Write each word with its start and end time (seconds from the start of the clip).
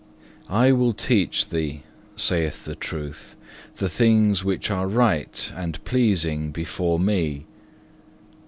3. 0.47 0.55
"I 0.57 0.71
will 0.71 0.93
teach 0.93 1.49
thee," 1.49 1.83
saith 2.15 2.65
the 2.65 2.73
Truth, 2.73 3.35
"the 3.75 3.87
things 3.87 4.43
which 4.43 4.71
are 4.71 4.87
right 4.87 5.51
and 5.55 5.77
pleasing 5.85 6.49
before 6.49 6.97
Me. 6.97 7.45